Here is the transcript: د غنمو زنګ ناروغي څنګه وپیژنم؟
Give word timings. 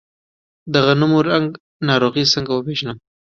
د 0.71 0.73
غنمو 0.85 1.19
زنګ 1.29 1.47
ناروغي 1.87 2.23
څنګه 2.33 2.51
وپیژنم؟ 2.53 2.97